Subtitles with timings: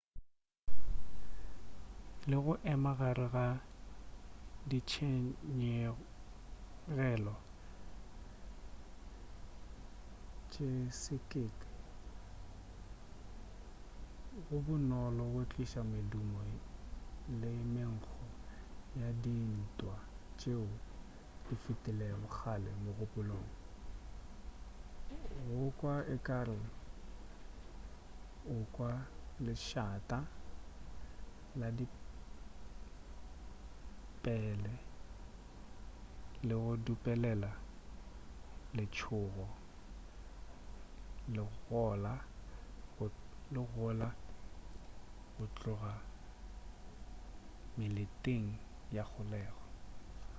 [2.29, 3.45] le go ema gare ga
[4.69, 7.35] ditshenyegelo
[10.51, 10.67] tše
[11.01, 11.69] sekete
[14.45, 16.39] go bonolo go tliša medumo
[17.39, 18.23] le menkgo
[18.99, 19.95] ya dintwa
[20.37, 20.67] tšeo
[21.45, 23.49] di fetilego kgale kgopolong
[25.47, 26.59] go kwa ekare
[28.53, 28.91] o kwa
[29.45, 30.17] lešata
[31.59, 34.73] la dipele
[36.47, 37.51] le go dupelela
[38.77, 39.47] letšhogo
[41.33, 41.43] le
[43.75, 44.09] gola
[45.37, 45.93] go tloga
[47.77, 48.47] meleteng
[48.95, 49.59] ya kgolego